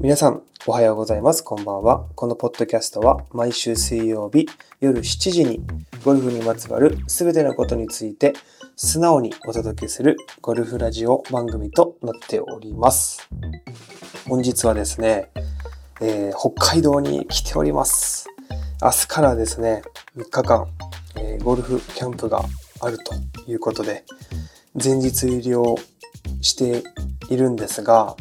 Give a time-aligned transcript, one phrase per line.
[0.00, 1.42] 皆さん、おはようございます。
[1.42, 2.06] こんばんは。
[2.14, 4.46] このポッドキャストは毎週水曜日
[4.78, 5.60] 夜7時に
[6.04, 8.32] ゴルフにまつわる全てのことについて
[8.76, 13.28] 素直にお届けするゴルフラジオ番組となっております。
[14.28, 15.32] 本日はですね、
[16.00, 18.28] えー、北海道に来ております。
[18.80, 19.82] 明日からですね、
[20.16, 20.68] 3日間、
[21.16, 22.44] えー、ゴルフキャンプが
[22.80, 23.16] あると
[23.50, 24.04] いうことで、
[24.80, 25.74] 前日入りを
[26.40, 26.84] して
[27.30, 28.14] いるんですが、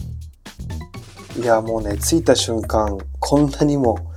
[1.38, 4.12] いやもうね着いた瞬間こんなにも、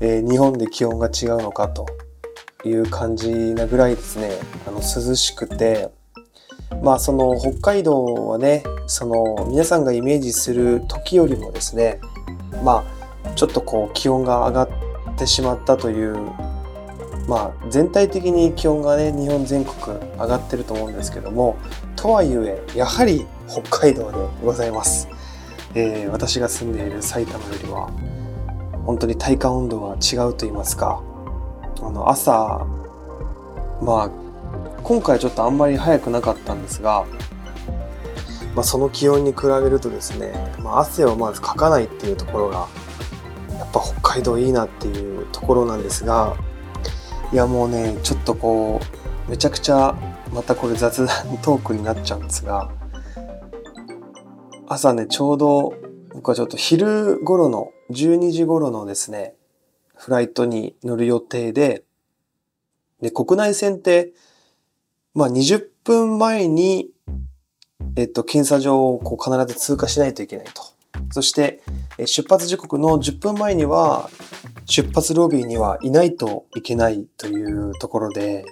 [0.00, 1.86] えー、日本で気温が違うのかと
[2.64, 4.32] いう感じなぐらいですね
[4.66, 5.90] あの涼しくて
[6.82, 12.00] まあその北海道はねその皆さんがイメージする時よりもですね
[12.64, 12.84] ま
[13.24, 14.68] あちょっとこう気温が上がっ
[15.16, 16.16] てしまったという
[17.28, 21.56] まあ全体的に気温がね日本全国上がってると思うんですけども
[21.94, 25.08] とはいえやはり北海道でございます。
[25.74, 27.90] えー、私が住んでいる埼玉よりは
[28.84, 31.02] 本当に体感温度が違うと言いますか
[31.80, 32.66] あの朝
[33.80, 34.10] まあ
[34.82, 37.06] 今回ちょっとあんまり早くなかったんですが、
[38.54, 42.68] まあ、その気温に比べるとですね、まあ、汗をまずかかないっていうところが
[43.58, 46.36] やっぱ北海道いいなっていうところなんですが
[47.32, 48.80] いやもうねちょっとこ
[49.28, 49.94] うめちゃくちゃ
[50.32, 52.72] またこれ雑談トークになっちゃうんですが
[54.72, 55.74] 朝ね、ちょうど
[56.14, 59.34] 僕はちょっと昼頃の、12時頃のですね、
[59.96, 61.82] フライトに乗る予定で、
[63.02, 64.12] で、国内線って、
[65.12, 66.90] まあ20分前に、
[67.96, 70.62] えっと、検査場をこう必ず通過しないといけないと。
[71.10, 71.60] そして、
[72.06, 74.08] 出発時刻の10分前には、
[74.66, 78.44] 出発ロビーにはいないといけないというところで、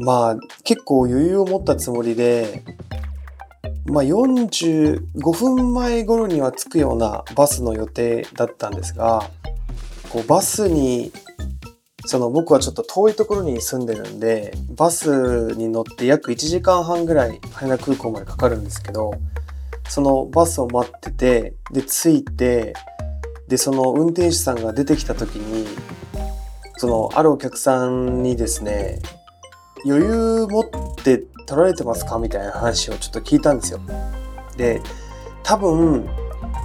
[0.00, 2.64] まあ結構余裕を持ったつもりで
[3.88, 9.30] まあ、45分前頃には着くようなバスの予定だったんですが
[10.10, 11.12] こうバスに
[12.06, 19.12] その僕はちょっと遠いところに住んでるんでバスに乗って約1時間半ぐらい羽田空港までかかるんですけど
[19.88, 22.74] そのバスを待っててで着いて
[23.48, 25.66] でその運転手さんが出てきた時に
[26.76, 29.00] そのあるお客さんにですね
[29.84, 30.85] 余裕持って
[31.46, 32.18] 取られてますか？
[32.18, 33.80] みたいな話をちょっと聞いたんですよ。
[34.56, 34.82] で
[35.42, 36.08] 多分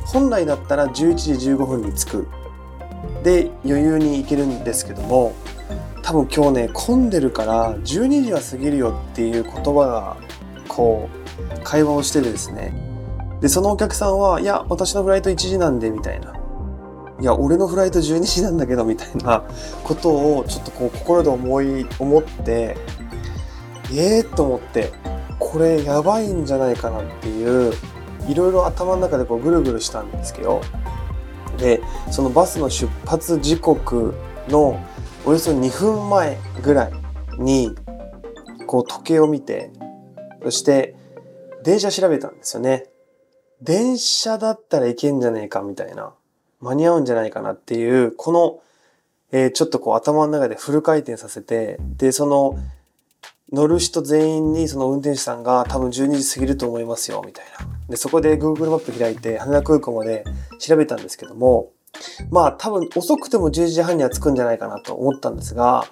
[0.05, 2.27] 本来だったら11時15分に着く。
[3.23, 5.33] で余裕に行けるんですけども
[6.03, 10.17] 多分今日ね混んでるから12時は過ぎるよっていう言葉が
[10.67, 11.09] こ
[11.57, 12.73] う会話をしててですね。
[13.39, 16.33] でそのお客さんはいや私のフライト1時なんでみたいな。
[17.19, 19.43] いや俺のフライト12時なんだけどみたいな
[19.83, 22.75] ことをちょっとこう心で思い思って
[23.99, 24.91] ええー、と思って
[25.39, 27.73] これやばいんじゃないかなっていう
[28.27, 30.61] いろいろ頭の中でこうぐるぐるしたんですけど
[31.57, 31.81] で
[32.11, 34.15] そのバスの出発時刻
[34.47, 34.79] の
[35.25, 36.93] およそ2分前ぐらい
[37.37, 37.75] に
[38.67, 39.71] こう時計を見て
[40.43, 40.95] そして
[41.63, 42.85] 電車調べたんですよね。
[43.61, 46.13] 電車だったらいけんじゃねえかみたいな
[46.61, 48.59] 間に合うんじゃないかなっていうこの、
[49.31, 52.57] えー、ちょっとこう頭の中でフル回転させてでその
[53.51, 57.67] 乗る人全員にその運転手さんが多分12時過ぎると思いますよみたいな。
[57.89, 60.23] で、そこで Google マップ開いて羽田空港まで
[60.59, 61.71] 調べたんですけども、
[62.29, 65.85] まあ多分遅くても10時半には着くんじゃないかなと思ったんですが、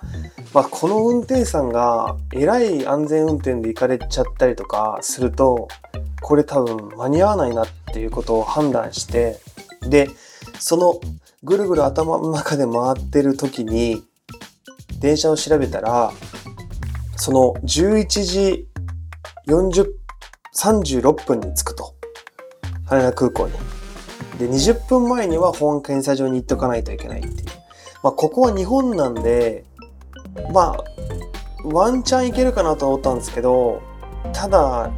[0.53, 5.67] まあこの運転手さんがえらい安全運転で行かれちゃったりとかすると、
[6.21, 9.39] これ多分間に合わないなっていうことを判断して、
[9.81, 10.09] で、
[10.59, 10.99] その
[11.43, 14.03] ぐるぐる頭の中で回ってる時に
[14.99, 16.11] 電車を調べたら、
[17.19, 18.67] その11時
[19.47, 19.87] 40、
[20.55, 21.93] 36分に着くと。
[22.85, 23.53] 羽田空港に。
[24.39, 27.47] で、20分前には保安検査場に行っとかないといけないっていう。
[28.03, 29.65] まあ、ここは日本なんで、
[30.53, 30.83] まあ、
[31.65, 33.81] ワンチャン行けるかなと思ったんですけど、
[34.31, 34.89] ただ、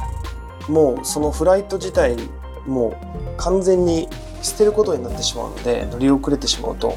[0.68, 2.16] もうそのフライト自体、
[2.68, 4.08] もう完全に
[4.42, 6.96] 捨てることになってしまうので、乗り遅れてしまうと、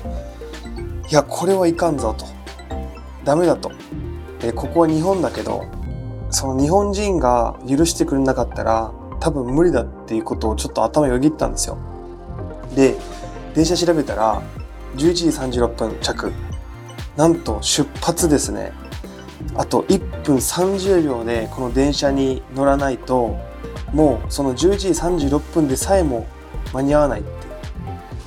[1.10, 2.28] いや、これはいかんぞと。
[3.24, 3.72] ダメだと。
[4.46, 5.66] えここは日本だけど
[6.30, 11.78] その日本人が許してくれなかったら多分無理だっていうことをちょっと頭よぎったんですよ。
[12.76, 12.96] で
[13.56, 14.42] 電車調べたら
[14.98, 16.32] 11時36分着
[17.16, 18.72] なんと出発ですね。
[19.56, 23.38] あと1分30秒でこの電車に乗らないと
[23.94, 24.90] もうその11時
[25.28, 26.28] 36分でさえも
[26.74, 27.30] 間に合わないって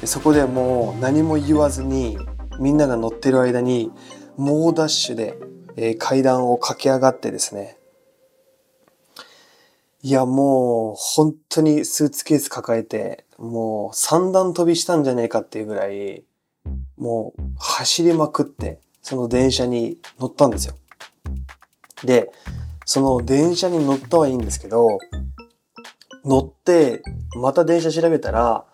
[0.00, 2.19] でそこでもう何も言わずに
[2.59, 3.91] みんなが乗ってる間に
[4.37, 5.38] 猛ダッシュで
[5.80, 7.78] えー、階段を駆け上がってですね、
[10.02, 16.25] いや、もう、本当にスーツケース抱えて、もう三段飛びしたんじゃねえかっていうぐらい、
[16.96, 20.75] もう走りまくって、その電車に乗ったんですよ。
[22.04, 22.30] で、
[22.84, 24.98] その電車に乗ったはいいんですけど、
[26.25, 27.02] 乗って、
[27.40, 28.64] また電車調べたら、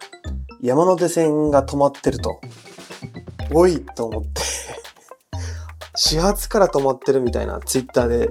[0.62, 2.40] 山手線が止まってると。
[3.52, 4.63] おいと思って
[5.96, 8.31] 始発から止まってるみたいなツイッターで、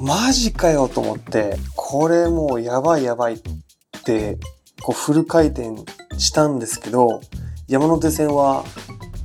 [0.00, 3.40] マジかよと思って、これもうやばいやばいっ
[4.04, 4.38] て、
[4.82, 5.70] こうフル回転
[6.18, 7.20] したんですけど、
[7.68, 8.64] 山手線は、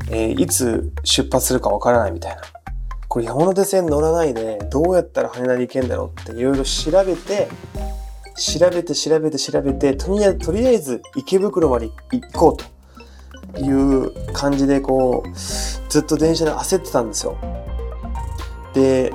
[0.09, 2.41] えー、いつ出発するかわからないみたいな。
[3.07, 7.47] これ山手線乗らないでどうやったら羽田に行けんだろうっていろいろ調べて、
[8.35, 12.76] 調べて調べて調べて、とりあえず、とりあえず池袋まで行こうと。
[13.59, 15.29] いう感じでこう
[15.89, 17.37] ずっと電車で焦ってたんですよ。
[18.73, 19.11] で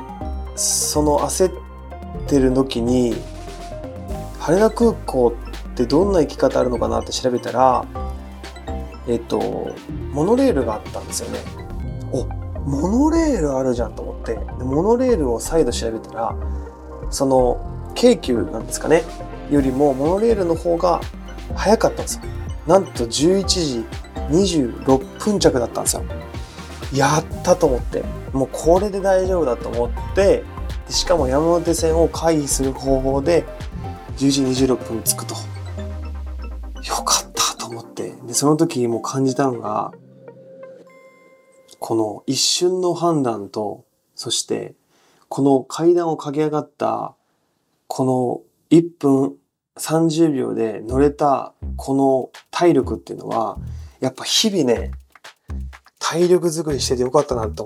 [0.57, 1.53] その焦っ
[2.27, 3.15] てる時に
[4.39, 5.35] 羽田空港
[5.71, 7.85] ってどんな行き方あるのかなって調べたら
[9.07, 9.71] えっと
[10.13, 11.39] モノレールがあったんですよね。
[12.13, 12.27] お
[12.69, 16.37] モノレールあるじゃんと思ってモノレールを再度調べたら
[17.11, 19.03] その京急なんですかね
[19.51, 21.01] よりもモノレールの方が
[21.55, 22.23] 早かったんですよ。
[22.67, 23.85] なんと11時
[24.33, 26.05] 26分着だったんですよ。
[26.93, 28.03] やったと思って、
[28.33, 30.45] もうこれで大丈夫だと思って、
[30.89, 33.45] しかも山手線を回避する方法で
[34.17, 35.35] 10時26分に着くと。
[35.35, 38.15] よかったと思って。
[38.27, 39.93] で、その時もう感じたのが、
[41.79, 44.75] この一瞬の判断と、そして
[45.29, 47.15] この階段を駆け上がった、
[47.87, 49.35] この1分
[49.77, 53.59] 30秒で乗れたこの体力っていうのは、
[54.03, 54.91] やっぱ日々ね、
[56.01, 57.65] 体力づくりしててよかったなと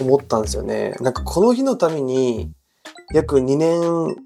[0.00, 0.92] 思ったんですよね。
[1.00, 2.52] なんかこの日のために
[3.12, 4.16] 約2年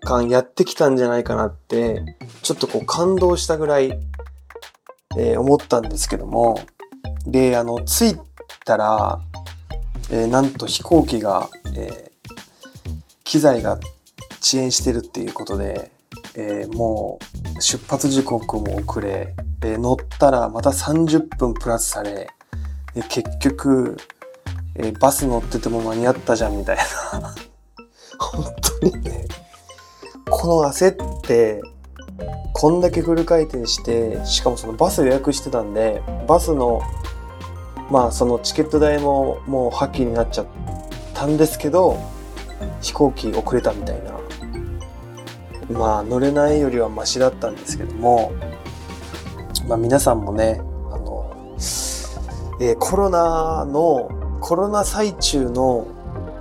[0.00, 2.02] 間やってきたんじゃないかなって、
[2.42, 3.92] ちょっとこう感動したぐらい、
[5.16, 6.58] えー、思ったんですけども、
[7.26, 8.16] で、あの、着い
[8.64, 9.20] たら、
[10.10, 12.10] えー、なんと飛行機が、えー、
[13.22, 13.78] 機材が
[14.42, 15.91] 遅延してるっていうことで、
[16.34, 17.18] えー、も
[17.58, 19.34] う出発時刻も遅れ、
[19.64, 22.28] え乗ったらまた30分プラスされ、
[22.94, 23.96] え結局、
[24.76, 27.34] えー、バス乗ってても間に合ったじゃんみたいな。
[28.18, 28.44] 本
[28.80, 29.26] 当にね。
[30.30, 31.60] この焦って
[32.52, 36.80] こんだけフル回転してしかもそのバス予約してたんでバスの
[37.90, 40.46] まあそのチケット代ももう破棄になっちゃっ
[41.14, 41.98] たんですけど
[42.80, 44.12] 飛行機遅れたみたいな。
[45.70, 48.32] まあ乗れないよりはマシだったんですけども
[49.68, 50.60] まあ、皆さんもね、
[50.90, 51.56] あの、
[52.60, 54.10] えー、コロナの、
[54.40, 55.86] コロナ最中の、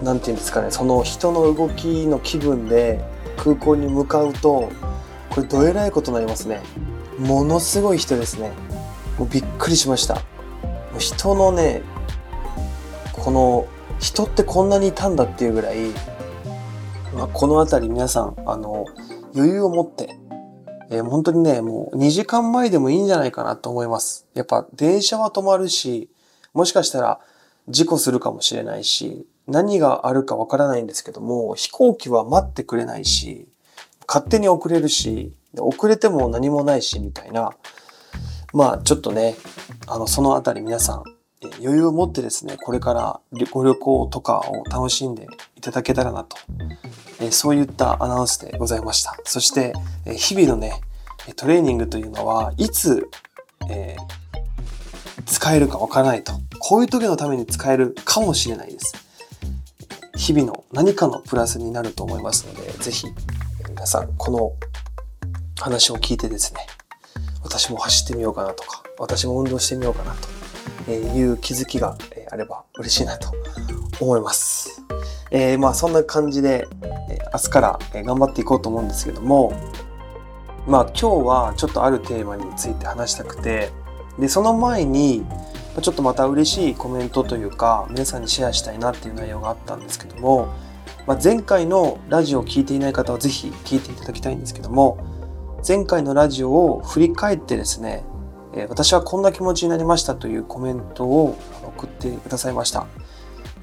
[0.02, 3.00] なんていうんですかね、その人の動きの気分で
[3.38, 4.70] 空港に向かうと、
[5.30, 6.62] これどえらいことになりますね。
[7.20, 8.52] ものすごい人ですね。
[9.20, 10.22] もうびっくりしました。
[10.98, 11.84] 人のね、
[13.14, 13.68] この、
[14.00, 15.92] 人ってこんなにいたんだっていうぐらい、
[17.16, 18.86] まあ、この辺り皆さん、あの、
[19.36, 20.16] 余裕を持って、
[20.90, 24.28] えー、本当にね、もう2時間前でもいいんじゃないかなと思います。
[24.34, 26.10] やっぱ電車は止まるし、
[26.54, 27.20] もしかしたら
[27.70, 33.48] 事故するかもしれないし、何があるかわからないんですけども、飛行機は待ってくれないし、
[34.08, 37.52] 勝手に遅れるし、遅れても何もないし、みたいな。
[38.54, 39.36] まあちょっとね、
[39.88, 41.04] あの、そのあたり皆さん、
[41.60, 43.20] 余裕を持ってですね、これから
[43.52, 46.38] ご旅行とかを楽しんでいただけたらなと
[47.22, 49.16] えそういったアナウンスでございました。
[49.24, 49.74] そして、
[50.06, 50.82] え日々のね、
[51.36, 53.08] トレーニングというのはいつ、
[53.70, 56.34] えー、使えるかわからないと。
[56.60, 58.94] こういう時のために使えるかもしれないです。
[60.18, 63.06] 日々の何かのプラスになると思いますので、ぜひ
[63.70, 64.54] 皆さんこの
[65.60, 66.66] 話を聞いてですね、
[67.44, 70.41] 私も走ってみようかなとか、私も運動してみようかなと
[70.90, 71.96] いう気づきが
[72.30, 73.32] あれば嬉しいなと
[74.00, 74.84] 思います。
[75.30, 76.68] えー、まあそんな感じで、
[77.10, 79.54] え明日から頑張っていこうと思うんですけども、
[80.68, 83.72] まあ今日はちょっとあるテーマについて話したくて、
[84.20, 85.26] で、その前に、
[85.82, 90.54] ちょっとまた嬉しいコメントというか、皆さんにシェアしたいなっていう内容があったんですけども、
[91.08, 94.98] まあ、前回のラジオを聴いていない方はぜひ聞いていただきたいんですけども、
[95.66, 98.04] 前回のラジオを振り返ってですね、
[98.54, 102.86] え私はこんな気持ちになりましたというコメントを送ってくださいました。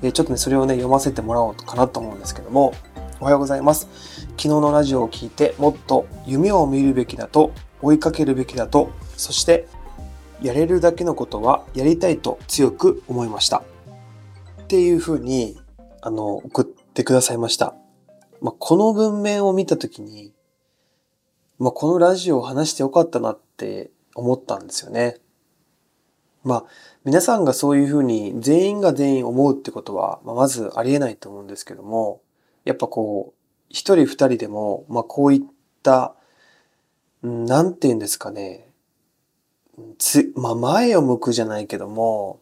[0.03, 2.73] えちょっとね、それをね、読ませてもらおうかなと思うんですけども、
[3.21, 3.89] おはようございます。
[4.37, 7.53] 昨日のラジオを聞いて、もっと夢を見るべきだと、
[7.83, 9.67] 追いかけるべきだと、そして、
[10.41, 13.65] やれるだけのことはやりたいと強く思いました。
[14.63, 15.59] っていうふうに、
[16.01, 17.75] あの、送ってくださいました。
[18.41, 20.33] まあ、この文面を見たときに、
[21.59, 25.17] まあ、このラジオを話してよかったなって思ったんですよね。
[26.45, 26.65] まあ、
[27.05, 32.21] 皆さんがそういうふうに全員が全員思うってことは、まあ、まずありえないと思うんですけども、
[32.65, 35.41] やっぱこう、一人二人でも、まあ、こういっ
[35.83, 36.15] た、
[37.23, 38.69] なんて言うんですかね、
[39.99, 42.41] つ、まあ、前を向くじゃないけども、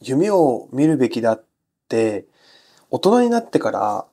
[0.00, 1.44] 夢を見るべきだっ
[1.88, 2.26] て、
[2.90, 4.06] 大人になってから、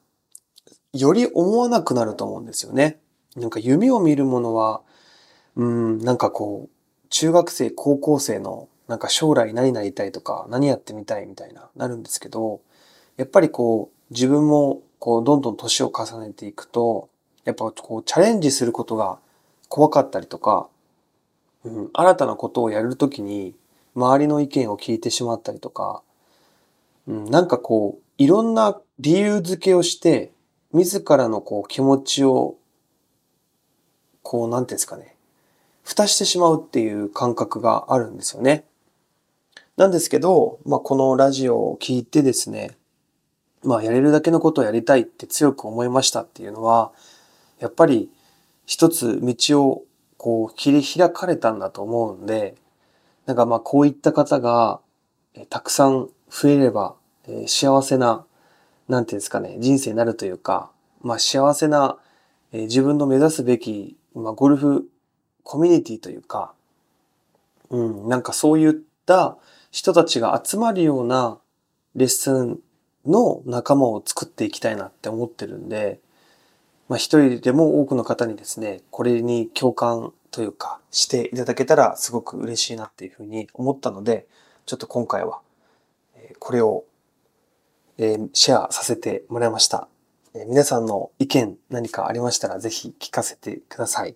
[0.93, 2.99] より思わなくなると思うんですよね。
[3.35, 4.81] なんか夢を見るものは、
[5.59, 12.61] うん、なんかこう、中学生、高校生の、なんか将来何になりたいとか、何やってみたいみたいな、なるんですけど、
[13.17, 17.09] やっぱりこう、自分も、こう、どんどん年を重ねていくと、
[17.43, 19.19] やっぱこう、チャレンジすることが
[19.67, 20.69] 怖かったりとか、
[21.65, 23.53] うん、新たなことをやるときに、
[23.95, 26.01] 周りの意見を聞いてしまったりとか、
[27.05, 30.31] うん、なんかこう、いろんな理由付けをして、
[30.71, 32.55] 自らのこう気持ちを、
[34.23, 35.17] こう、なんていうんですかね、
[35.89, 38.65] 蓋してしまうっていう感覚があるんですよね。
[39.75, 42.77] なんですけど、まあ、このラジオを聞いてですね、
[43.63, 46.91] まあ、やれるだけのことをやりたいって強く思いましたっていうのは、
[47.59, 48.07] やっぱり
[48.67, 49.83] 一つ道を
[50.17, 52.53] こう切り開かれたんだと思うんで、
[53.25, 54.81] なんかまこういった方が
[55.49, 58.27] たくさん増えれば、え、幸せな、
[58.87, 60.69] なんていうんですかね、人生になるというか、
[61.01, 61.97] まあ幸せな、
[62.51, 64.87] え、自分の目指すべき、まあゴルフ
[65.43, 66.53] コミュニティというか、
[67.69, 68.73] うん、なんかそういっ
[69.05, 69.37] た
[69.71, 71.37] 人たちが集まるような
[71.95, 72.59] レッスン
[73.05, 75.99] の仲間を作っていきたいなって思ってるんで、
[76.87, 84.27] まあ、一人でも多くの方にですね、これに共感というかしていただけたらすごく嬉しいなっていうふうに思ったので、
[84.65, 85.39] ちょっと今回は
[86.39, 86.83] これを
[88.33, 89.87] シェアさせてもらいました。
[90.47, 94.15] 皆さんの意見何かありましたらぜひ聞かせてください。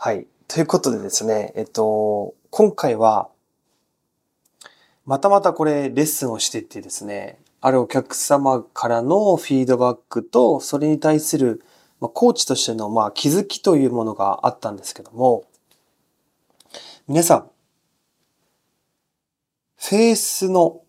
[0.00, 0.28] はい。
[0.46, 3.30] ということでですね、えっと、今回は
[5.04, 11.64] またまたこれレッスンをしていってですね、あるお客様からのフィードバックと、それに対する、
[11.98, 15.46] まあ、コーチとしての、まあ、気づきというものがあったんですけども、
[17.08, 17.50] 皆さん、
[19.78, 20.82] フェースの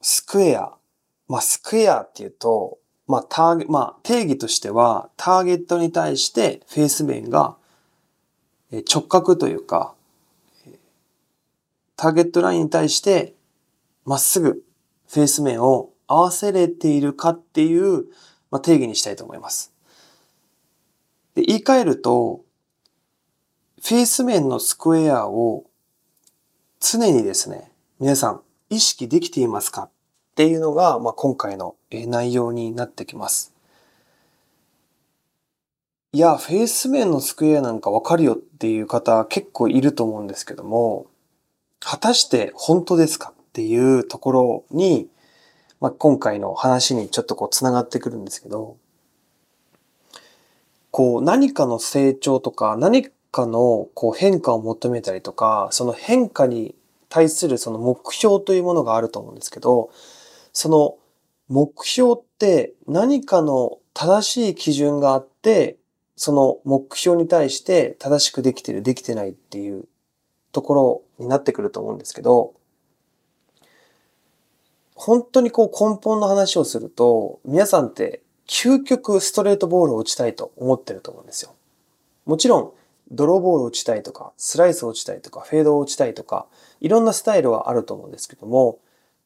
[0.00, 0.70] スクエア、
[1.26, 7.56] まあ、スクエアっていうと、まあ、ターゲ、まあ、定義としては、ターゲットに対してフェース面が
[8.70, 9.94] 直角というか、
[11.96, 13.34] ターゲットラインに対して
[14.04, 14.62] まっすぐ
[15.08, 18.04] フェース面を合わせれているかっていう、
[18.50, 19.72] ま、定義にしたいと思います。
[21.34, 22.44] で言い換えると、
[23.82, 25.64] フェース面のスクエアを
[26.80, 29.90] 常にですね、皆さん意識できていますかっ
[30.34, 33.55] ていうのが、まあ、今回の内容になってきます。
[36.12, 41.06] いや、フェース面のスクエアなんかわかるよっていう方結構いると思うんですけども、
[41.78, 45.08] 果たして本当ですかっていうところに、
[45.80, 48.76] まあ、今回の話にちょっとこう繋がってくるんですけど、
[50.90, 56.74] こう何かの成長とか何かのこう変化を求めたりとか、その変化に
[57.10, 59.90] 対するその目標というものがあると思うんですけど、
[60.54, 60.96] その
[61.48, 65.76] 目標って何かの正しい基準があって、
[66.16, 69.84] その目標に対して正しくできてる、できてないっていう
[70.52, 72.54] ところになってくると思うんですけど、
[74.94, 81.54] 本当にこう根本の話をすると、皆さんって究極ストレートボールを打ちたいと思ってると思うんですよ。
[82.24, 82.72] もちろん、
[83.10, 86.46] ドローボールを打ちたいとか、スライスを打ちたいとか、フェードを打ちたいとか、
[86.80, 88.78] いろんなスタイルはあると思うんですけども、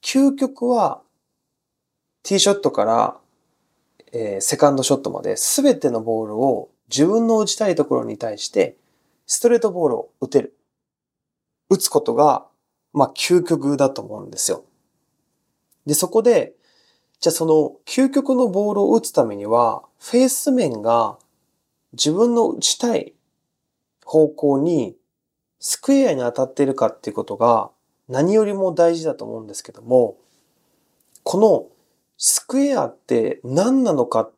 [0.02, 1.02] 究極は、
[2.22, 3.16] ティーショットから、
[4.12, 8.76] えー、セカンドショットまで全てのボールを自分の打ちたいところに対して、
[9.26, 10.56] ストレートボールを打てる。
[11.68, 12.46] 打つことが、
[12.92, 14.64] まあ、究極だと思うんですよ。
[15.86, 16.54] で、そこで、
[17.20, 21.18] じゃあその究極のボールを打つためには、フェース面が
[21.92, 23.14] 自分の打ちたい
[24.04, 24.96] 方向に
[25.60, 27.70] スクエアに当たっているかっていうことが
[28.08, 30.16] 何よりも大事だと思うんですけども、
[31.22, 31.66] この
[32.16, 34.32] スクエアって何なのかっ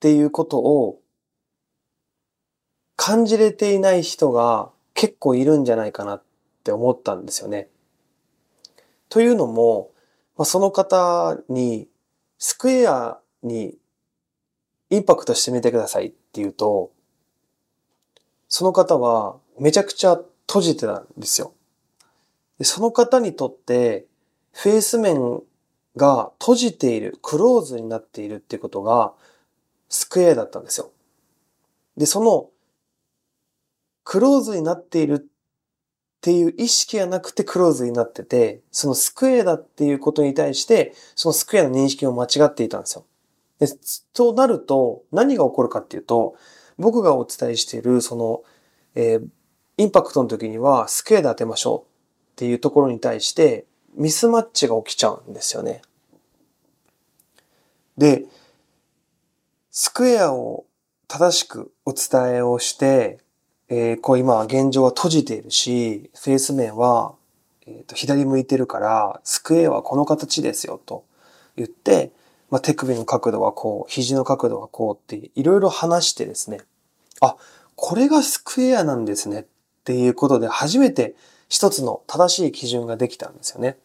[0.00, 0.98] っていうことを
[2.96, 6.22] 感じれていない人が結構いるんじゃないかなっ
[6.64, 7.68] て思ったんですよね。
[9.10, 9.90] というのも、
[10.38, 11.86] まあ、その方に、
[12.38, 13.76] スクエアに
[14.88, 16.92] インパクトしてみてくださいって言うと、
[18.48, 21.52] その方はめちゃくちゃ閉じてたんですよ。
[22.58, 24.06] でその方にとって、
[24.52, 25.42] フェース面
[25.94, 29.12] が閉じている、クローズになっているっていうことが、
[29.90, 30.90] スクエアだったんですよ。
[31.96, 32.48] で、その、
[34.04, 35.24] クローズになっているっ
[36.22, 43.04] ていう意識がなくてクローズになってて、そのスクエアだっていうことに対して、そのスクエアの認識を間違っていたんですよ。
[43.58, 43.66] で、
[44.14, 46.36] となると、何が起こるかっていうと、
[46.78, 48.42] 僕がお伝えしている、その、
[48.94, 49.28] えー、
[49.76, 55.82] インパクトの時にはスクエアで当てましょうっていうところに対して、ミスマッチが起きちゃうんですよね。
[57.98, 58.24] で、
[59.70, 60.66] スクエアを
[61.06, 63.18] 正しくお伝えをして、
[63.68, 67.14] えー、こう今現状は閉じているし、フェース面は、
[67.66, 71.04] えー、と左向いてるから、スクエアはこの形ですよと
[71.56, 72.10] 言って、
[72.50, 76.60] まあ、手首の角度はこう、肘の角度はこうっていろいろ話してですね、
[77.20, 77.36] あ、
[77.76, 79.44] これがスクエアなんですねっ
[79.84, 81.14] ていうことで初めて
[81.48, 83.76] 一つの正しい基準ができたんですよね。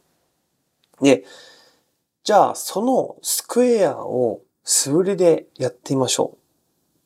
[1.00, 1.26] で、
[2.24, 6.38] じゃあそのスクエアを素振りでやってみましょう。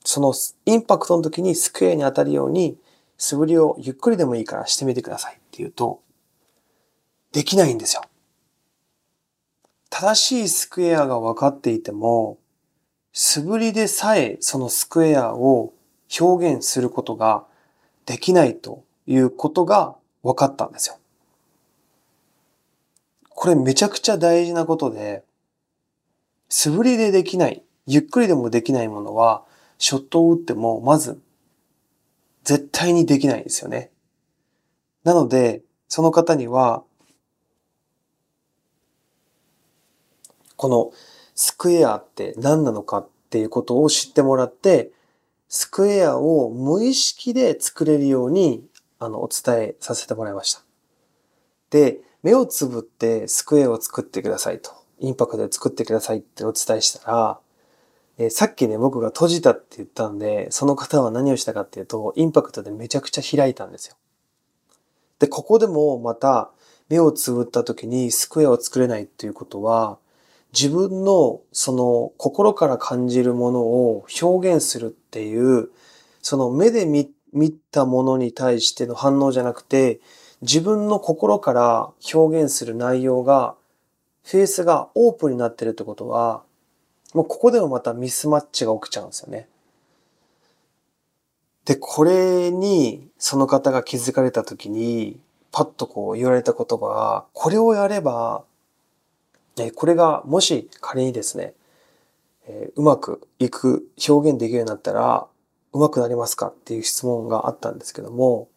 [0.05, 0.33] その
[0.65, 2.77] インパクトの時にスクエアに当たるように
[3.17, 6.01] 素振りをゆっくりでもいいからしてみてくださいって言うと、
[7.33, 8.01] できないんですよ。
[9.89, 12.37] 正しいスクエアが分かっていても、
[13.11, 15.73] 素振りでさえそのスクエアを
[16.19, 17.45] 表現することが
[18.05, 20.97] できないということが分かったんですよ。
[23.29, 25.23] これめちゃくちゃ大事なことで、
[26.49, 29.45] 素振りでできない、ゆっくりでもできないものは、
[29.77, 31.21] ショットを打っても、まず、
[32.43, 33.91] 絶対にできないんですよね。
[35.03, 36.83] なので、その方には、
[40.55, 40.91] この
[41.35, 44.91] スクエアって何なのかっていうことを知ってもらって、
[45.47, 48.67] スクエアを無意識で作れるように、
[48.99, 50.61] あの、お伝えさせてもらいました。
[51.69, 54.78] で、目をつぶってスクエアを作ってくださいと。
[54.99, 57.39] インパクトで作ってくださいってお伝えしたら、
[58.17, 63.95] えー、さっきね、僕が閉じたって言ったんで、その方は何をしたかっていうと、インパクトでめちゃくちゃ開いたんですよ。
[65.19, 66.51] で、ここでもまた、
[66.89, 69.99] 目をつぶった時にスクエアを作れないっていうことは、
[70.53, 75.69] 自分のその心から感じるものを表現するっていう、
[76.21, 77.13] その目で見
[77.71, 80.01] たものに対しての反応じゃなくて、
[80.41, 83.55] 自分の心から表現する内容が、
[84.29, 86.43] フェースがオープンになってるってことは、
[87.15, 89.49] もうここでもまたミスマッチが起きちゃうんですよね。
[91.65, 95.19] で、これにその方が気づかれた時に、
[95.51, 98.43] パッとこう言われた言葉が、これをやれば
[99.75, 101.53] これがもし仮にですね、
[102.75, 105.27] うまくいく、表現できるようになったら、
[105.73, 108.47] うまくなりますかっていう質問があったんですけども、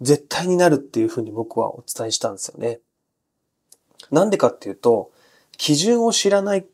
[0.00, 2.80] 絶対になるっていうふうに僕はお伝えしたんですよね。
[4.10, 5.10] なんでかっていうと、
[5.56, 6.64] 基準を知らない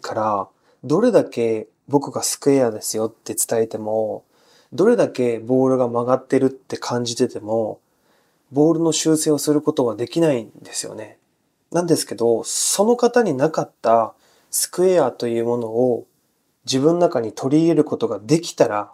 [0.00, 0.48] から、
[0.84, 4.24] どれだけ僕がスクエアですよって伝えても、
[4.72, 7.80] どれだけボールが曲がってるって感じてても、
[8.52, 11.18] ボールの修正をすることはできないんですよね。
[11.72, 14.14] なんですけど、その方になかった
[14.50, 16.06] スクエアというものを
[16.64, 18.92] 自分の中に取り入れることができたら、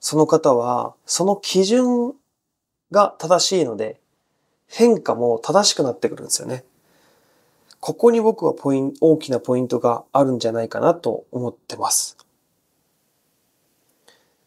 [0.00, 2.14] その方はその基準
[2.90, 4.00] が正しいので、
[4.66, 6.64] 変化も正しくなってくるんですよね。
[7.84, 12.16] ここに僕はポイン大きなポイントがあるんじゃないかなと思ってます。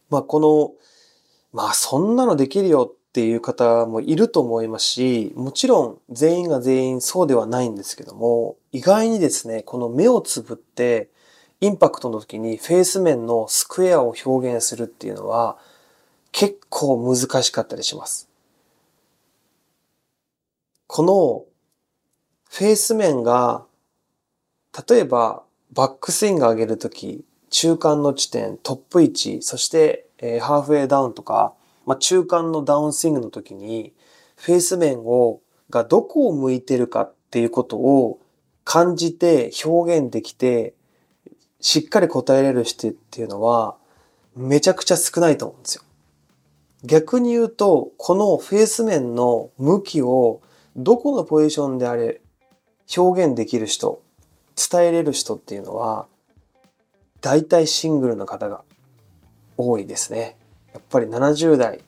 [0.09, 0.73] まあこの、
[1.53, 11.11] まあそんなのできるよっていう方もいると思いますし、もちろん全員が全員そうではないんですけども、意外にですね、この目をつぶって
[11.61, 15.59] インパクトの時にフェース面のスクエアを表現するっていうのは
[16.31, 18.27] 結構難しかったりします。
[20.87, 21.46] この
[22.49, 23.65] フェース面が
[24.89, 31.53] 例えばバックスイング上げるとき、中間の地点、トップ位置、そして、えー、ハーフウェイダウンとか、
[31.85, 33.93] まあ、中間のダウンスイングの時に、
[34.35, 38.19] フェース面を、がどこを向いてるかっていうことを
[38.63, 40.73] 感じて表現できて、
[41.59, 43.75] しっかり答えれる人っていうのは、
[44.35, 45.83] めちゃくちゃ少ないと思うんですよ。
[46.83, 50.41] 逆に言うと、このフェース面の向きを
[50.75, 52.21] どこのポジションであれ
[52.95, 54.01] 表現できる人、
[54.55, 56.07] 伝えれる人っていうのは、
[57.21, 58.63] 大体シングルの方が
[59.57, 60.37] 多いですね。
[60.73, 61.81] やっぱり70代、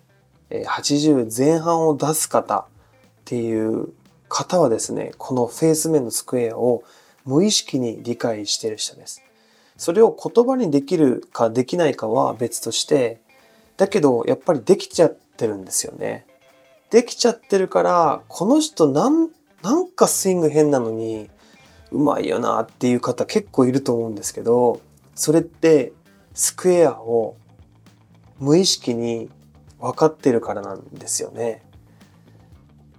[0.49, 2.65] 80前半を出す方っ
[3.25, 3.89] ていう
[4.27, 6.83] 方はですね、このフェース面のスクエアを
[7.25, 9.21] 無意識に理解してる人です。
[9.77, 13.21] それを言葉にできるかできないかは別として、
[13.77, 16.25] だけどやっぱりできちゃってるんですよね。
[16.89, 19.29] できちゃってるから、この人なん、
[19.61, 21.29] なんかスイング変なのに、
[21.91, 24.79] うまいよなっていう方結構いると思うんですけど、
[25.15, 25.91] それって
[26.33, 27.35] スクエアを
[28.39, 29.29] 無意識に
[29.79, 31.63] 分かってるからなんですよね。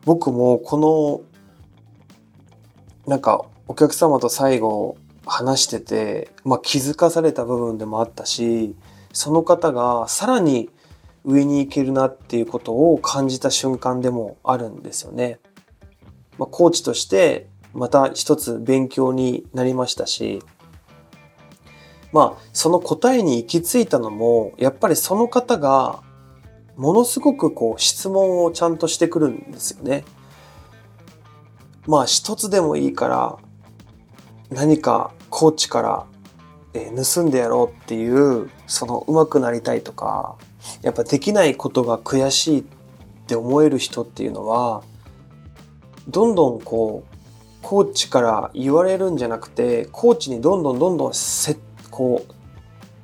[0.05, 1.21] 僕もこの
[3.07, 4.97] なんかお客様と最後
[5.27, 8.75] 話してて、まあ、気づかされた部分でもあったし
[9.13, 10.71] その方がさらに
[11.25, 15.39] 上に行けるなっていうことを感じた瞬間でもあるんですよね。
[16.41, 20.43] まあ、コーチとしてまた一つ勉強になりましたし
[22.13, 26.03] まあその答えに行き着いたのもやっぱりその方が
[26.77, 30.03] ものすごくこう質問をちゃんとしてくるんですよね。
[31.87, 33.39] まあ一つでもいいから
[34.49, 36.07] 何かコーチから
[36.73, 40.37] え盗んでやろうっていうその上手くなりたいとか
[40.81, 42.65] やっぱできないことが悔しいっ
[43.27, 44.83] て思える人っていうのは
[46.09, 47.17] どんどんこう
[47.63, 51.57] コーチから言われるんじゃなくてコーチにどんどんどんどんせ
[51.91, 52.33] こう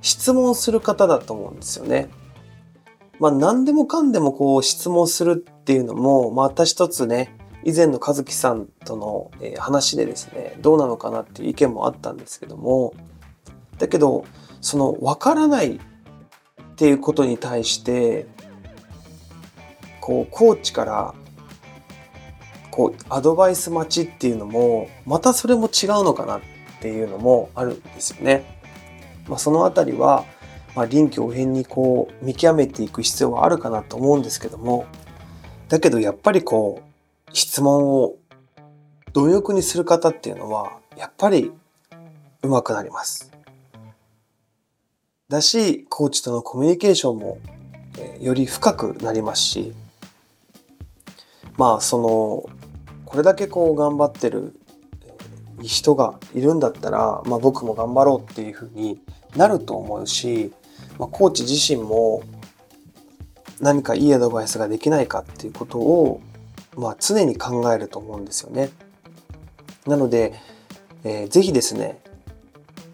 [0.01, 2.09] 質問する方だと思うんですよね。
[3.19, 12.95] まあ何でもかんでもこう質問するっていうのもまた一つね以前の和樹さんとの話でですねどうなのかなっていう意見もあったんですけども
[13.79, 14.25] だけど
[14.61, 15.79] その分からないっ
[16.77, 18.27] ていうことに対して
[20.01, 21.15] こうコーチから
[22.77, 26.41] こうアドバイス待ちっていうのもまたそれも違うのかなっ
[26.81, 28.45] ていうのもあるんですよね。
[29.29, 30.25] まあ、そのあたりは、
[30.75, 34.87] まあ、臨機応変にこう見極めていく必要はあるかなと思うんですけども
[35.69, 38.15] だけどやっぱりこう質問を
[39.13, 41.51] 貪欲にする方っていうのはやっぱり
[42.43, 43.33] 上手くなります。
[45.29, 47.39] だし、コーチとのコミュニケーションも、
[48.21, 49.73] より深くなりますし、
[51.57, 52.66] まあ、その、
[53.07, 54.55] これだけこう頑張ってる
[55.63, 59.01] 人がいるんだったら、まあ、僕も頑張ろうっていうふうに
[59.37, 60.53] なると思うし、
[60.99, 62.23] まあ、コーチ自身も
[63.61, 66.21] 何かいいアドバイスができないかっていうことを、
[66.77, 68.69] まあ、常に考えると思うんですよね。
[69.87, 70.35] なので、
[71.05, 72.01] えー、ぜひですね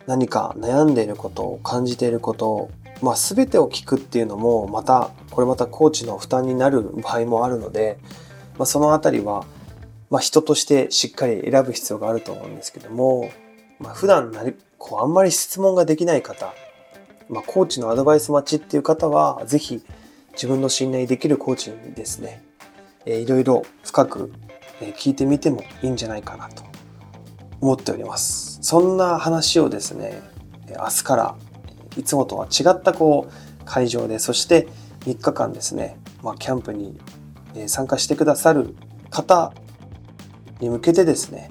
[0.06, 2.70] 何か悩んでいることを感じていること
[3.02, 7.98] まあ、全てを聞くっていうのもまたこれまたコーチの負担になる場合もあるので、
[8.58, 9.44] まあ、その辺りは、
[10.12, 13.30] まあ、人としてしっかり選ぶ必要があると思うんですけども、
[13.80, 16.52] まあ、普段なりこうあんまり質問ができない方、
[17.30, 19.82] まあ、コーチのアドバイス待ちっていう方は是非
[20.34, 22.44] 自分の信頼できるコーチにですね、
[23.06, 24.32] えー、いろいろ深く
[24.98, 26.62] 聞いてみてもいいんじゃないかなと
[27.62, 28.58] 思っております。
[28.60, 30.20] そんな話をですね、
[30.68, 31.36] 明日から
[31.96, 34.68] いつもとは違ったこう会場で、そして
[35.06, 37.00] 3日間ですね、まあ、キャンプに
[37.66, 38.74] 参加してくださる
[39.08, 39.54] 方
[40.62, 41.50] に向けてですね、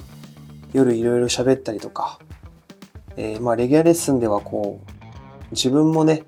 [0.74, 2.20] 夜いろいろ喋ったりとか、
[3.18, 5.02] えー、まあレギュラーレッスンではこう
[5.52, 6.24] 自分もね、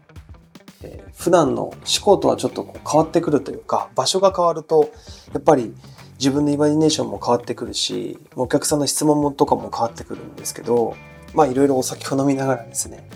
[0.83, 4.91] えー、普段の思考とはちょっとこう変わってくるというか場所が変わると
[5.33, 5.73] やっぱり
[6.19, 10.95] 自分のイマジネーションも変わってくるしお客さんの質問とかも変わってくるんですけど
[11.33, 13.07] まあいろいろお酒を飲みながらですね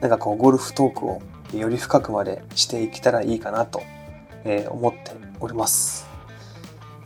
[0.00, 1.22] なんかこうゴルフトークを
[1.54, 3.80] より深くまでしていけたらいいかなと、
[4.44, 6.13] え、思っております。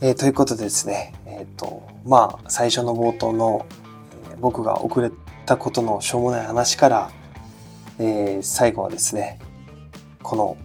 [0.01, 3.67] えー、ということでですね、えっ、ー、とまあ最初の冒頭の、
[4.33, 5.11] え僕が遅れ
[5.45, 7.11] たことのしょうもない話から、
[7.99, 9.41] え最後はですね
[10.23, 10.57] この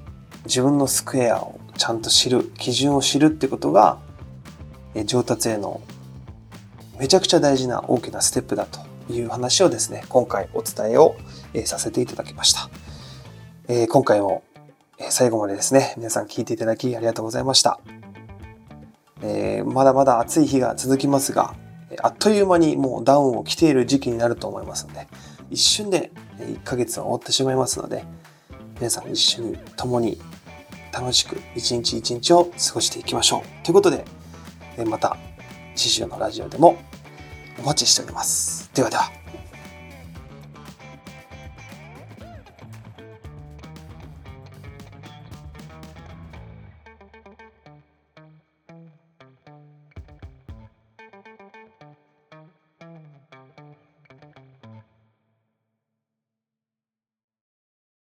[0.45, 3.97] 自分のスクエアをちゃんと知る基準を知るってことが
[4.93, 5.81] え上達への
[6.99, 8.79] めちゃくちゃ大事な大きなステップだと
[9.11, 11.15] いう話をですね、今回お伝えを
[11.53, 12.69] えさせていただきました。
[13.67, 14.43] え今回も
[15.09, 17.79] 最後までですね、皆さん聞いていただきありがとうございました。
[19.23, 21.55] えまだまだ暑い日が続きますが、
[22.01, 25.07] あっという間にもうダウンを着ている時期になると思いますので、
[25.49, 28.03] 一瞬で1ヶ月は終わってしまいますので、
[28.75, 30.19] 皆さん一緒に共に
[30.91, 33.65] 楽しく一日一日を過ごしていきましょう。
[33.65, 34.05] ということで、
[34.85, 35.17] また
[35.75, 36.77] 次週のラジオでも
[37.59, 38.69] お待ちしております。
[38.73, 39.03] ではでは。